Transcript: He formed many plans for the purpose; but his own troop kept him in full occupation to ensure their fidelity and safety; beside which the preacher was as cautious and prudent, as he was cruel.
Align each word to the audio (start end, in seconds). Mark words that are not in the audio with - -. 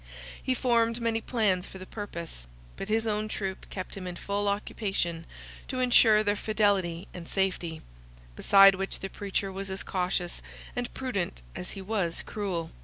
He 0.41 0.55
formed 0.55 0.99
many 0.99 1.21
plans 1.21 1.67
for 1.67 1.77
the 1.77 1.85
purpose; 1.85 2.47
but 2.75 2.89
his 2.89 3.05
own 3.05 3.27
troop 3.27 3.69
kept 3.69 3.95
him 3.95 4.07
in 4.07 4.15
full 4.15 4.47
occupation 4.47 5.27
to 5.67 5.77
ensure 5.79 6.23
their 6.23 6.35
fidelity 6.35 7.07
and 7.13 7.29
safety; 7.29 7.83
beside 8.35 8.73
which 8.73 9.01
the 9.01 9.09
preacher 9.11 9.51
was 9.51 9.69
as 9.69 9.83
cautious 9.83 10.41
and 10.75 10.91
prudent, 10.95 11.43
as 11.55 11.73
he 11.77 11.83
was 11.83 12.23
cruel. 12.25 12.71